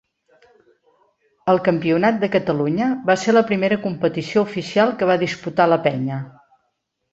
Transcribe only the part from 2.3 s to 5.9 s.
Catalunya va ser la primera competició oficial que va disputar la